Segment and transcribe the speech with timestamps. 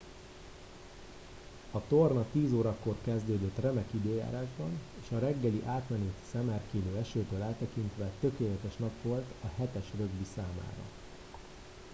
[1.71, 8.75] a torna 10 órakor kezdődött remek időjárásban és a reggeli átmeneti szemerkélő esőtől eltekintve tökéletes
[8.75, 10.83] nap volt a 7 es rögbi számára